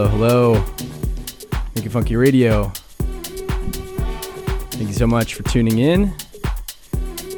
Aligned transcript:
Hello, 0.00 0.08
hello. 0.08 0.64
Make 1.74 1.84
It 1.84 1.90
Funky 1.90 2.16
Radio. 2.16 2.72
Thank 4.70 4.88
you 4.88 4.94
so 4.94 5.06
much 5.06 5.34
for 5.34 5.42
tuning 5.42 5.80
in. 5.80 6.14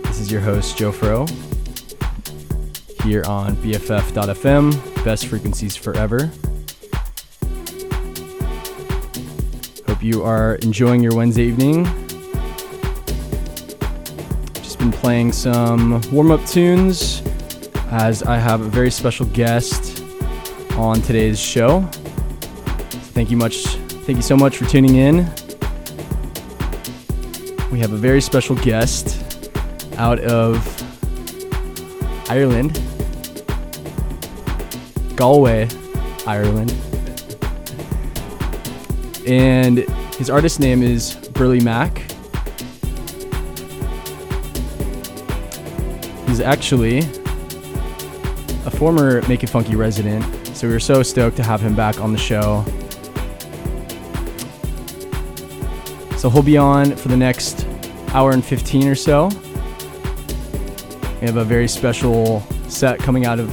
This 0.04 0.20
is 0.20 0.30
your 0.30 0.40
host, 0.42 0.76
Joe 0.76 0.92
Fro, 0.92 1.26
here 3.02 3.24
on 3.24 3.56
BFF.fm, 3.56 5.04
best 5.04 5.26
frequencies 5.26 5.74
forever. 5.74 6.30
Hope 9.88 10.00
you 10.00 10.22
are 10.22 10.54
enjoying 10.62 11.02
your 11.02 11.16
Wednesday 11.16 11.46
evening. 11.46 11.84
Just 14.54 14.78
been 14.78 14.92
playing 14.92 15.32
some 15.32 16.00
warm 16.12 16.30
up 16.30 16.46
tunes 16.46 17.22
as 17.90 18.22
I 18.22 18.38
have 18.38 18.60
a 18.60 18.68
very 18.68 18.92
special 18.92 19.26
guest 19.26 20.04
on 20.76 21.02
today's 21.02 21.40
show. 21.40 21.90
Thank 23.22 23.30
you 23.30 23.36
much. 23.36 23.66
Thank 24.04 24.16
you 24.16 24.22
so 24.22 24.36
much 24.36 24.56
for 24.56 24.64
tuning 24.64 24.96
in. 24.96 25.18
We 27.70 27.78
have 27.78 27.92
a 27.92 27.96
very 27.96 28.20
special 28.20 28.56
guest 28.56 29.16
out 29.96 30.18
of 30.18 30.58
Ireland, 32.28 32.82
Galway, 35.14 35.68
Ireland. 36.26 36.72
And 39.28 39.78
his 40.16 40.28
artist 40.28 40.58
name 40.58 40.82
is 40.82 41.14
Burlie 41.14 41.60
Mac. 41.60 41.98
He's 46.26 46.40
actually 46.40 46.98
a 48.66 48.70
former 48.72 49.22
Make 49.28 49.44
It 49.44 49.48
Funky 49.48 49.76
resident, 49.76 50.24
so 50.56 50.66
we 50.66 50.72
were 50.72 50.80
so 50.80 51.04
stoked 51.04 51.36
to 51.36 51.44
have 51.44 51.60
him 51.60 51.76
back 51.76 52.00
on 52.00 52.10
the 52.10 52.18
show. 52.18 52.64
So 56.22 56.30
he'll 56.30 56.40
be 56.40 56.56
on 56.56 56.94
for 56.94 57.08
the 57.08 57.16
next 57.16 57.66
hour 58.14 58.30
and 58.30 58.44
15 58.44 58.86
or 58.86 58.94
so. 58.94 59.26
We 61.20 61.26
have 61.26 61.36
a 61.36 61.42
very 61.44 61.66
special 61.66 62.42
set 62.68 63.00
coming 63.00 63.26
out 63.26 63.40
of 63.40 63.48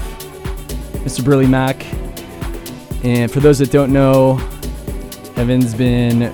Mr. 1.04 1.26
Burlie 1.26 1.48
Mac. 1.48 1.84
And 3.04 3.32
for 3.32 3.40
those 3.40 3.58
that 3.58 3.72
don't 3.72 3.92
know, 3.92 4.38
Evan's 5.36 5.74
been 5.74 6.32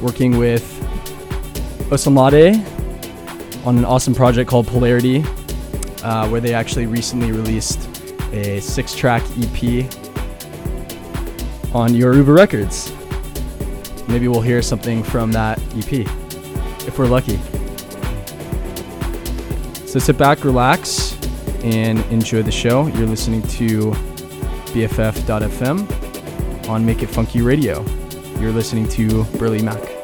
working 0.00 0.38
with 0.38 0.64
Osunlade 1.90 2.64
on 3.66 3.76
an 3.76 3.84
awesome 3.84 4.14
project 4.14 4.48
called 4.48 4.66
Polarity, 4.68 5.22
uh, 6.02 6.30
where 6.30 6.40
they 6.40 6.54
actually 6.54 6.86
recently 6.86 7.30
released 7.30 7.90
a 8.32 8.58
six 8.60 8.94
track 8.94 9.22
EP 9.38 9.84
on 11.74 11.94
Yoruba 11.94 12.32
Records. 12.32 12.90
Maybe 14.08 14.26
we'll 14.26 14.40
hear 14.40 14.62
something 14.62 15.02
from 15.02 15.32
that 15.32 15.57
EP 15.78 16.06
if 16.86 16.98
we're 16.98 17.06
lucky. 17.06 17.38
So 19.86 19.98
sit 19.98 20.18
back, 20.18 20.44
relax, 20.44 21.16
and 21.62 21.98
enjoy 22.12 22.42
the 22.42 22.52
show. 22.52 22.86
You're 22.88 23.06
listening 23.06 23.42
to 23.42 23.92
BFF.fm 24.72 25.88
on 26.68 26.84
Make 26.84 27.02
It 27.02 27.08
Funky 27.08 27.40
Radio. 27.40 27.84
You're 28.38 28.52
listening 28.52 28.88
to 28.90 29.24
Burlie 29.38 29.62
Mac. 29.62 29.97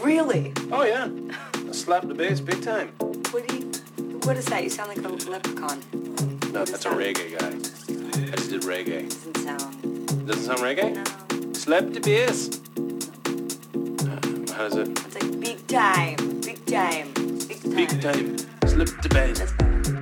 Really? 0.00 0.52
Oh 0.70 0.84
yeah. 0.84 1.08
I 1.54 1.72
slap 1.72 2.06
the 2.06 2.14
bass 2.14 2.40
big 2.40 2.62
time. 2.62 2.88
What 3.30 3.46
do 3.48 3.56
you? 3.56 3.70
What 4.24 4.36
is 4.36 4.44
that? 4.46 4.62
You 4.62 4.70
sound 4.70 4.88
like 4.90 5.04
a 5.04 5.08
leprechaun. 5.30 5.82
No, 6.52 6.64
that's 6.64 6.84
a 6.86 6.90
reggae 6.90 7.38
guy. 7.38 7.48
I 7.48 8.36
just 8.36 8.50
did 8.50 8.62
reggae. 8.62 9.08
Doesn't 9.08 9.36
sound. 9.38 10.26
Doesn't 10.26 10.44
sound 10.44 10.60
reggae? 10.60 10.94
No. 10.94 11.52
Slap 11.52 11.92
the 11.92 12.00
bass. 12.00 12.60
Uh, 14.06 14.54
how 14.54 14.68
does 14.68 14.76
it? 14.76 14.88
It's 14.88 15.14
like 15.14 15.40
big 15.40 15.66
time, 15.66 16.16
big 16.42 16.64
time, 16.66 17.12
big 17.12 17.62
time. 17.62 17.74
Big 17.74 18.00
time. 18.00 18.38
Slap 18.66 19.02
the 19.02 19.08
bass. 19.10 19.97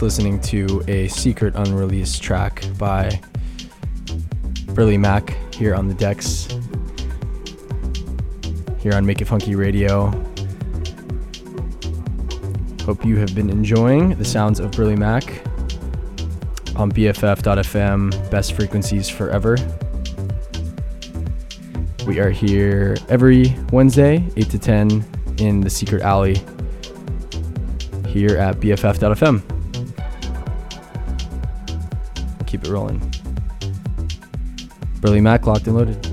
Listening 0.00 0.40
to 0.40 0.82
a 0.88 1.08
secret 1.08 1.54
unreleased 1.56 2.22
track 2.22 2.64
by 2.78 3.20
Burlie 4.68 4.98
Mac 4.98 5.36
here 5.54 5.74
on 5.74 5.88
the 5.88 5.94
decks, 5.94 6.48
here 8.78 8.94
on 8.94 9.04
Make 9.04 9.20
It 9.20 9.26
Funky 9.26 9.54
Radio. 9.54 10.06
Hope 12.86 13.04
you 13.04 13.18
have 13.18 13.34
been 13.34 13.50
enjoying 13.50 14.16
the 14.16 14.24
sounds 14.24 14.58
of 14.58 14.70
Burlie 14.70 14.96
Mac 14.96 15.24
on 16.76 16.90
BFF.fm, 16.90 18.30
best 18.30 18.54
frequencies 18.54 19.06
forever. 19.08 19.56
We 22.06 22.20
are 22.20 22.30
here 22.30 22.96
every 23.10 23.54
Wednesday, 23.70 24.26
8 24.38 24.48
to 24.48 24.58
10, 24.58 25.04
in 25.40 25.60
the 25.60 25.70
secret 25.70 26.00
alley 26.00 26.36
here 28.08 28.38
at 28.38 28.56
BFF.fm. 28.60 29.59
rolling. 32.70 33.00
Burlie 35.00 35.20
Mac 35.20 35.46
locked 35.46 35.66
and 35.66 35.76
loaded. 35.76 36.09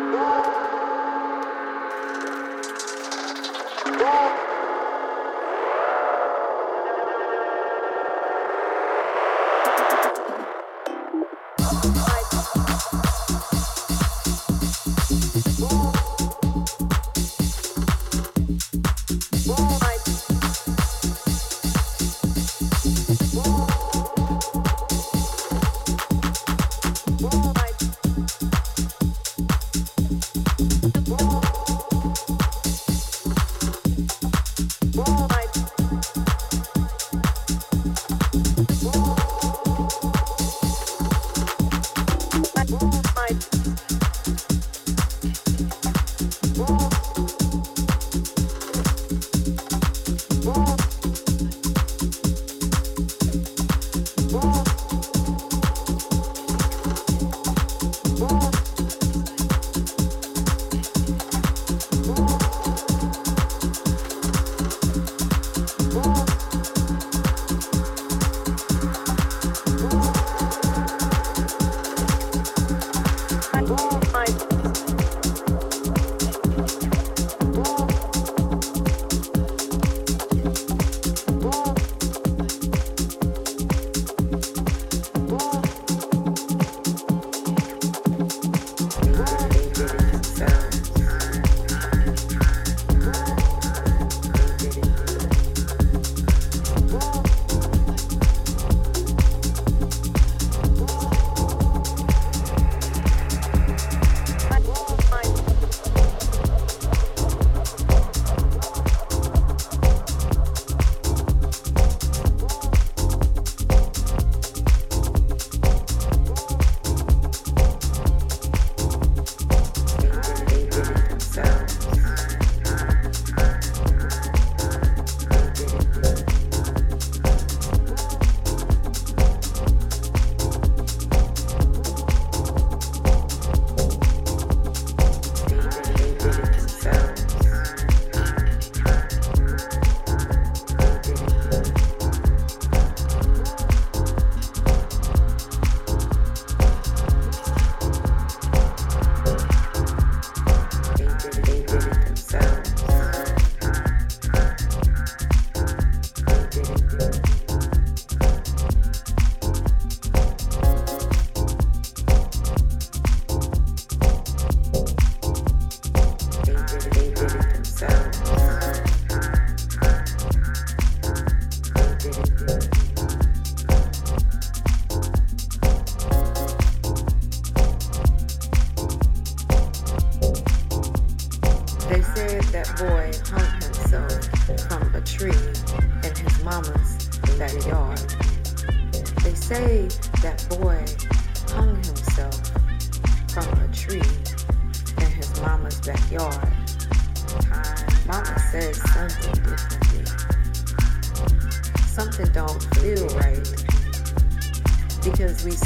Música 0.00 0.49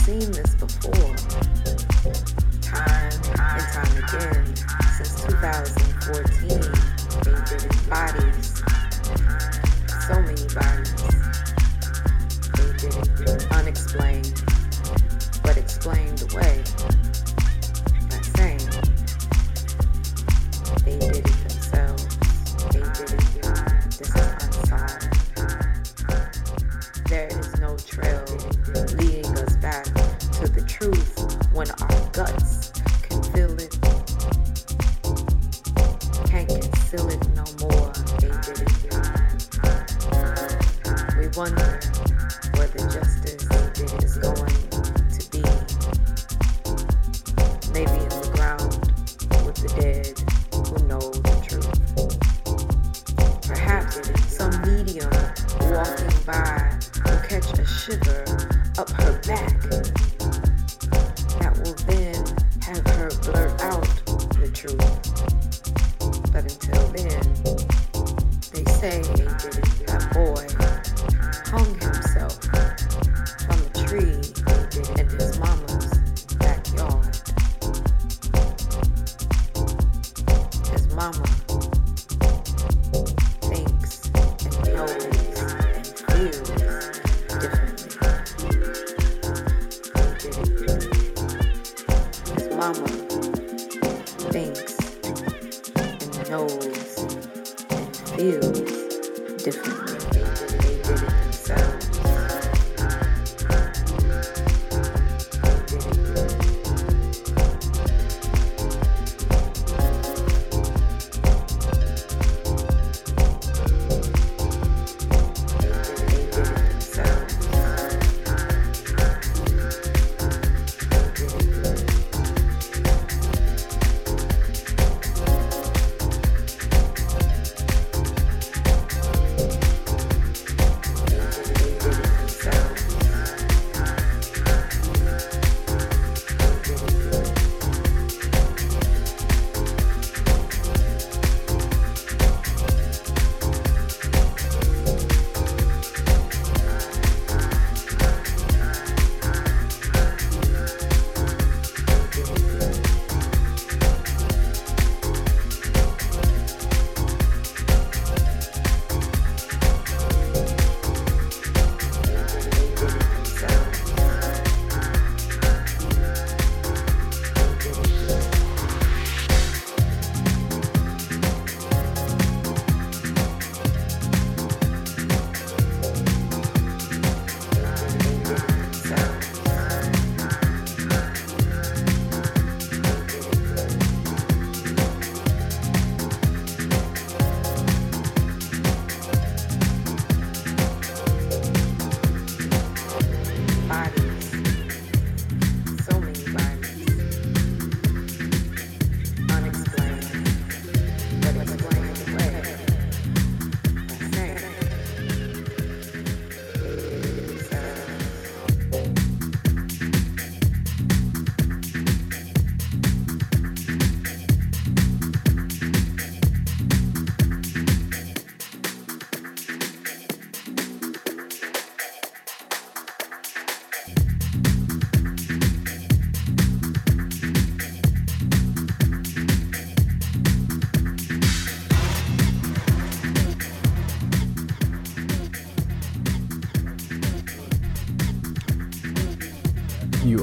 seen 0.04 0.32
this 0.32 0.53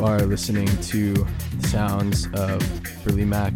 You 0.01 0.07
are 0.07 0.21
listening 0.21 0.65
to 0.65 1.13
the 1.13 1.67
sounds 1.67 2.25
of 2.33 2.59
Burlie 3.03 3.23
Mac 3.23 3.53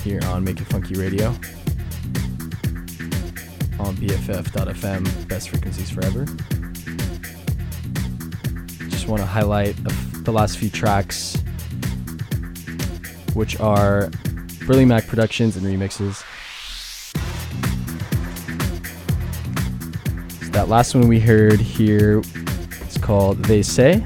here 0.00 0.18
on 0.24 0.44
Make 0.44 0.62
It 0.62 0.64
Funky 0.64 0.94
Radio 0.94 1.28
on 3.78 3.94
BFF.fm, 3.98 5.28
best 5.28 5.50
frequencies 5.50 5.90
forever. 5.90 6.24
Just 8.88 9.08
want 9.08 9.20
to 9.20 9.26
highlight 9.26 9.76
the 10.24 10.32
last 10.32 10.56
few 10.56 10.70
tracks, 10.70 11.36
which 13.34 13.60
are 13.60 14.08
Burlie 14.64 14.86
Mac 14.86 15.06
productions 15.06 15.54
and 15.58 15.66
remixes. 15.66 16.24
That 20.52 20.70
last 20.70 20.94
one 20.94 21.08
we 21.08 21.20
heard 21.20 21.60
here 21.60 22.22
is 22.88 22.96
called 22.96 23.44
They 23.44 23.60
Say 23.60 24.02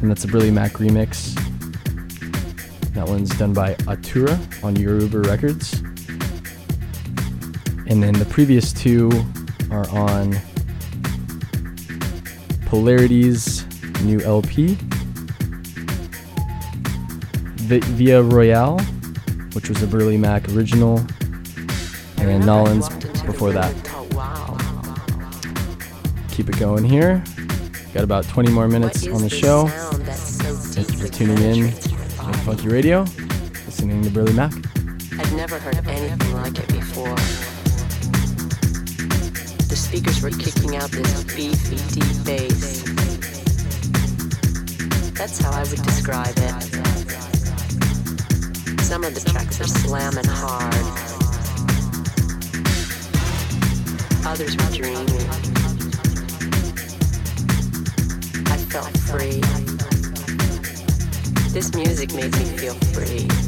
and 0.00 0.10
that's 0.10 0.24
a 0.24 0.28
Burlie 0.28 0.50
Mac 0.52 0.72
remix. 0.74 1.34
That 2.94 3.06
one's 3.08 3.30
done 3.38 3.52
by 3.52 3.76
Aturah 3.86 4.38
on 4.62 4.76
Yoruba 4.76 5.20
Records. 5.20 5.74
And 7.86 8.02
then 8.02 8.12
the 8.14 8.26
previous 8.28 8.72
two 8.72 9.10
are 9.70 9.88
on 9.90 10.36
po-la-ri-ty's 12.66 13.64
new 14.02 14.20
LP, 14.20 14.76
Vi- 17.66 17.80
Villa 17.80 18.22
Royale, 18.22 18.78
which 19.52 19.68
was 19.68 19.82
a 19.82 19.86
Burlie 19.86 20.18
Mac 20.18 20.48
original, 20.50 20.98
and 22.18 22.28
then 22.28 22.42
Nawlins 22.42 22.88
before 23.24 23.52
that. 23.52 23.74
Keep 26.32 26.50
it 26.50 26.58
going 26.58 26.84
here. 26.84 27.22
Got 27.94 28.04
about 28.04 28.24
20 28.28 28.50
more 28.52 28.68
minutes 28.68 29.06
on 29.08 29.22
the 29.22 29.30
show. 29.30 29.66
Tuning 31.18 31.38
in 31.38 31.72
to 31.72 32.32
Funky 32.44 32.68
Radio, 32.68 33.00
listening 33.66 34.04
to 34.04 34.10
Burlie 34.10 34.34
Mac. 34.34 34.52
I'd 35.18 35.32
never 35.32 35.58
heard 35.58 35.84
anything 35.88 36.32
like 36.32 36.56
it 36.56 36.68
before. 36.68 37.16
The 39.66 39.74
speakers 39.74 40.22
were 40.22 40.30
kicking 40.30 40.76
out 40.76 40.92
this 40.92 41.24
beefy, 41.24 41.74
deep 41.92 42.24
bass. 42.24 42.84
That's 45.14 45.40
how 45.40 45.50
I 45.50 45.64
would 45.64 45.82
describe 45.82 46.34
it. 46.36 46.62
Some 48.82 49.02
of 49.02 49.12
the 49.12 49.28
tracks 49.28 49.60
are 49.60 49.66
slamming 49.66 50.24
hard. 50.24 50.72
Others 54.24 54.56
were 54.56 54.70
dreamy. 54.70 55.26
I 58.46 58.56
felt 58.70 58.96
free. 58.98 59.67
This 61.58 61.74
music 61.74 62.14
makes 62.14 62.38
me 62.38 62.56
feel 62.56 62.74
free. 62.94 63.47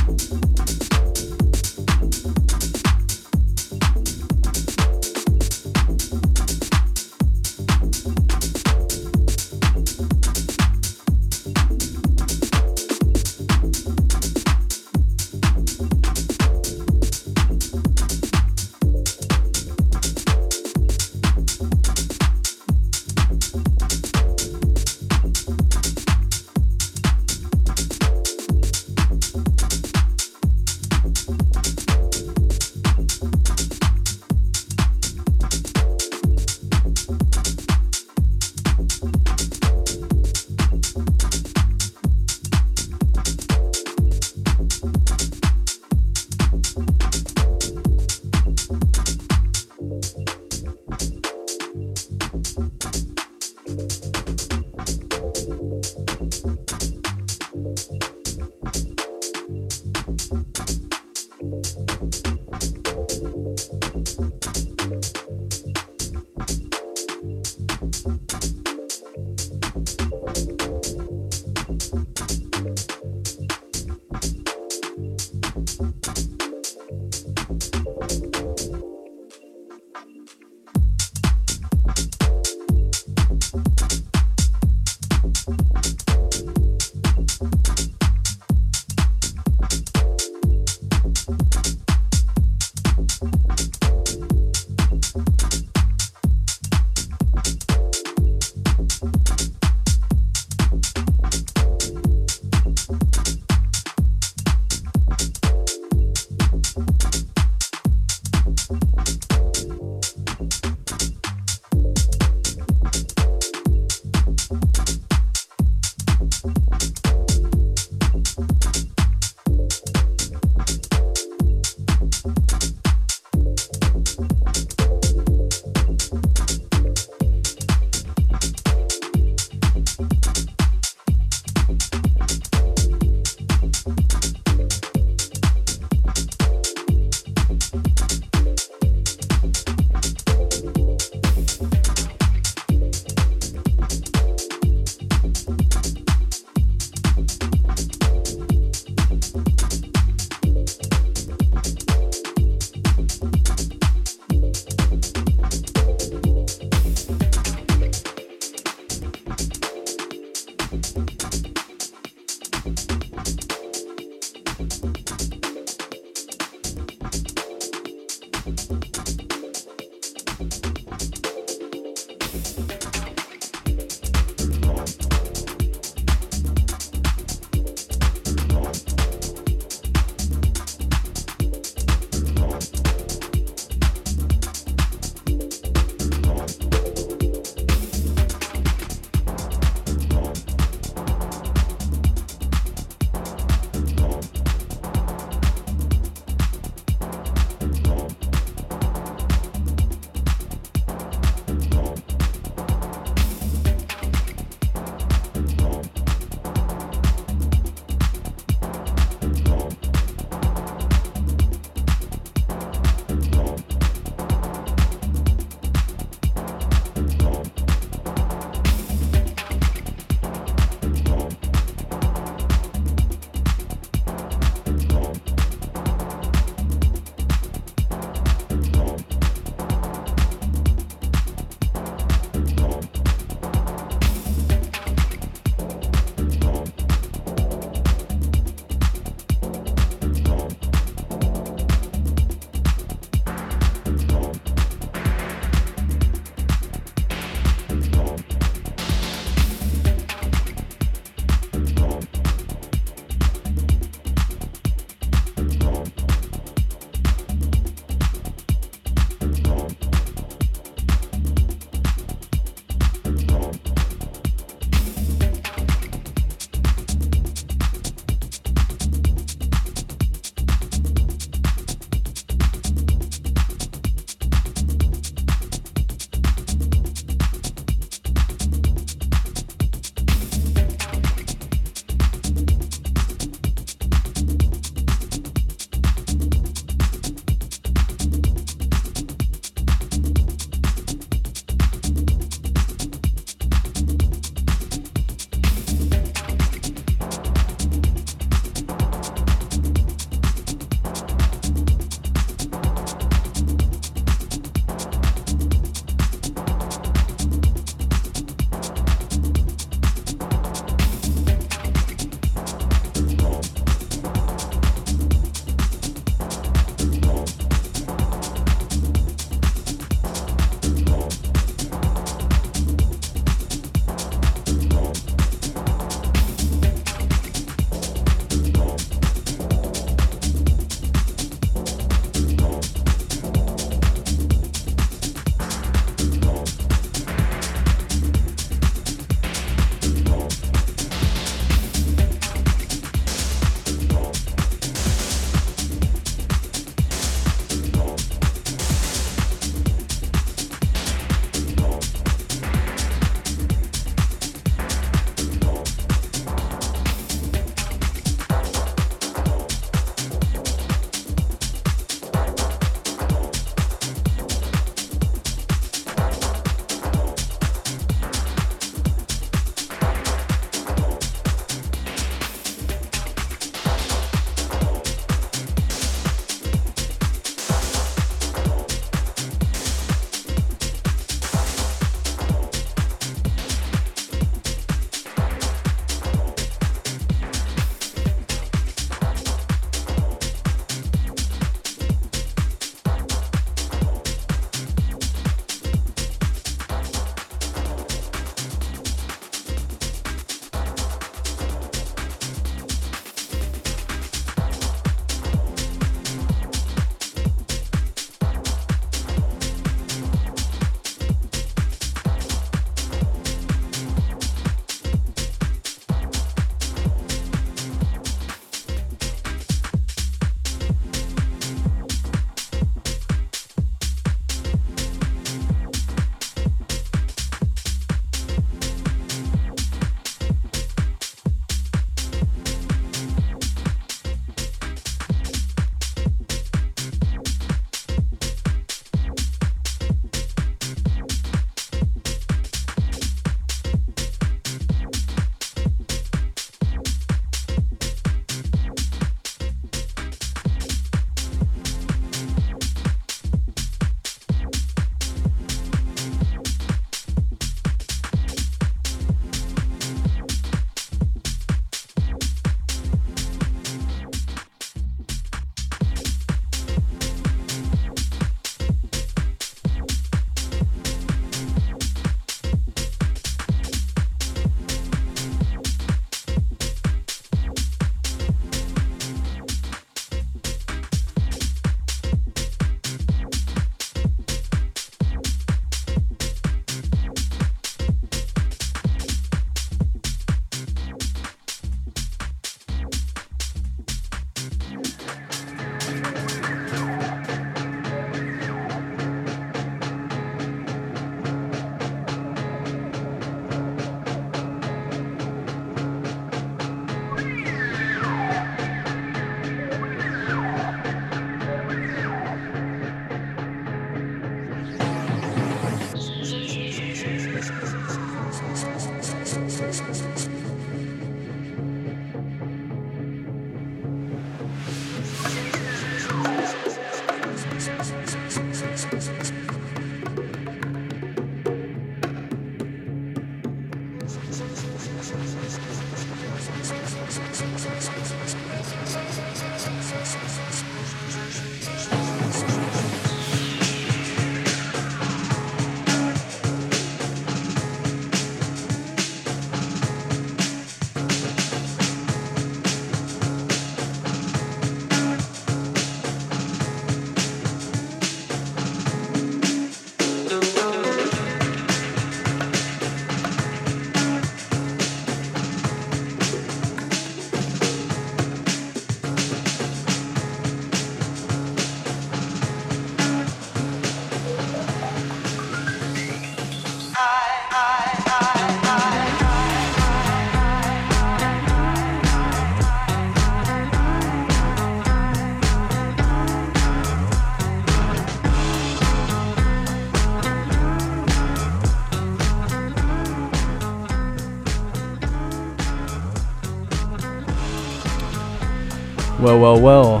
Well, 599.26 599.40
well, 599.40 599.60
well. 599.60 600.00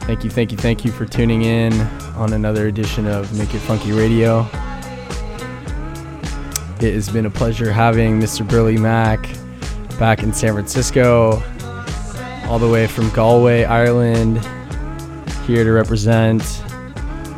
Thank 0.00 0.24
you, 0.24 0.30
thank 0.30 0.50
you, 0.50 0.58
thank 0.58 0.84
you 0.84 0.90
for 0.90 1.06
tuning 1.06 1.42
in 1.42 1.72
on 2.16 2.32
another 2.32 2.66
edition 2.66 3.06
of 3.06 3.32
Make 3.38 3.54
It 3.54 3.60
Funky 3.60 3.92
Radio. 3.92 4.40
It 6.80 6.92
has 6.92 7.08
been 7.08 7.26
a 7.26 7.30
pleasure 7.30 7.70
having 7.70 8.18
Mr. 8.18 8.44
Burlie 8.44 8.78
Mac 8.78 9.28
back 10.00 10.24
in 10.24 10.32
San 10.32 10.54
Francisco, 10.54 11.40
all 12.48 12.58
the 12.58 12.68
way 12.68 12.88
from 12.88 13.10
Galway, 13.10 13.62
Ireland, 13.62 14.44
here 15.46 15.62
to 15.62 15.70
represent 15.70 16.42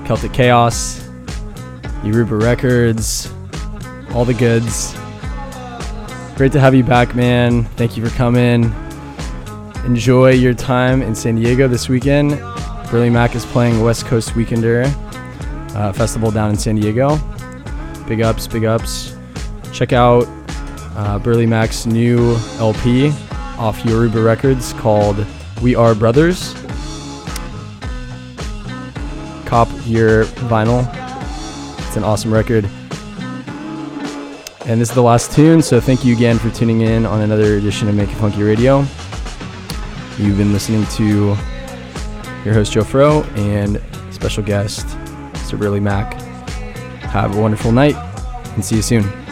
Celtic 0.06 0.32
Chaos, 0.32 1.06
Yoruba 2.02 2.36
Records, 2.36 3.30
all 4.14 4.24
the 4.24 4.32
goods. 4.32 4.94
Great 6.36 6.52
to 6.52 6.60
have 6.60 6.74
you 6.74 6.82
back, 6.82 7.14
man. 7.14 7.64
Thank 7.76 7.98
you 7.98 8.02
for 8.02 8.16
coming. 8.16 8.85
Enjoy 9.86 10.30
your 10.30 10.52
time 10.52 11.00
in 11.00 11.14
San 11.14 11.36
Diego 11.36 11.68
this 11.68 11.88
weekend. 11.88 12.32
Burlie 12.90 13.08
Mac 13.08 13.36
is 13.36 13.46
playing 13.46 13.80
West 13.80 14.04
Coast 14.06 14.30
Weekender 14.30 14.84
uh, 15.76 15.92
festival 15.92 16.32
down 16.32 16.50
in 16.50 16.56
San 16.56 16.74
Diego. 16.74 17.16
Big 18.08 18.20
ups, 18.20 18.48
big 18.48 18.64
ups. 18.64 19.16
Check 19.72 19.92
out 19.92 20.24
uh, 20.96 21.20
Burlie 21.20 21.46
Mac's 21.46 21.86
new 21.86 22.34
LP 22.58 23.10
off 23.58 23.84
Yoruba 23.84 24.20
Records 24.20 24.72
called 24.72 25.24
We 25.62 25.76
Are 25.76 25.94
Brothers. 25.94 26.52
Cop 29.46 29.68
your 29.86 30.24
vinyl. 30.50 30.82
It's 31.86 31.96
an 31.96 32.02
awesome 32.02 32.34
record. 32.34 32.64
And 34.66 34.80
this 34.80 34.88
is 34.88 34.94
the 34.96 35.02
last 35.02 35.30
tune, 35.30 35.62
so 35.62 35.80
thank 35.80 36.04
you 36.04 36.12
again 36.12 36.40
for 36.40 36.50
tuning 36.50 36.80
in 36.80 37.06
on 37.06 37.20
another 37.20 37.56
edition 37.56 37.88
of 37.88 37.94
Make 37.94 38.10
It 38.10 38.16
Funky 38.16 38.42
Radio. 38.42 38.84
You've 40.18 40.38
been 40.38 40.54
listening 40.54 40.86
to 40.96 41.36
your 42.44 42.54
host 42.54 42.72
Joe 42.72 42.84
Fro 42.84 43.22
and 43.34 43.82
special 44.10 44.42
guest 44.42 44.86
Mr. 45.34 45.58
Burlie 45.58 45.78
Mac. 45.78 46.14
Have 47.02 47.36
a 47.36 47.40
wonderful 47.40 47.70
night 47.70 47.96
and 48.54 48.64
see 48.64 48.76
you 48.76 48.82
soon. 48.82 49.25